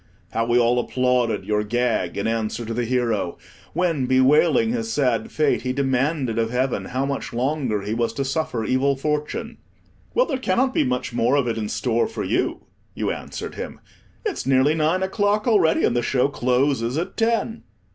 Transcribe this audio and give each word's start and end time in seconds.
How 0.31 0.47
we 0.47 0.57
all 0.57 0.79
applauded 0.79 1.45
your 1.45 1.63
gag 1.63 2.17
in 2.17 2.25
answer 2.25 2.65
to 2.65 2.73
the 2.73 2.85
hero, 2.85 3.37
when, 3.73 4.07
bewailing 4.07 4.71
his 4.73 4.91
sad 4.91 5.31
fate, 5.31 5.61
he 5.61 5.73
demanded 5.73 6.39
of 6.39 6.49
Heaven 6.49 6.85
how 6.85 7.05
much 7.05 7.33
longer 7.33 7.83
he 7.83 7.93
was 7.93 8.11
to 8.13 8.25
suffer 8.25 8.65
evil 8.65 8.95
fortune. 8.95 9.59
"Well, 10.15 10.25
there 10.25 10.39
cannot 10.39 10.73
be 10.73 10.83
much 10.83 11.13
more 11.13 11.35
of 11.35 11.47
it 11.47 11.55
in 11.55 11.69
store 11.69 12.07
for 12.07 12.23
you," 12.23 12.65
you 12.95 13.11
answered 13.11 13.53
him; 13.53 13.79
"it's 14.25 14.47
nearly 14.47 14.73
nine 14.73 15.03
o'clock 15.03 15.47
already, 15.47 15.83
and 15.83 15.95
the 15.95 16.01
show 16.01 16.29
closes 16.29 16.97
at 16.97 17.15
ten." 17.15 17.61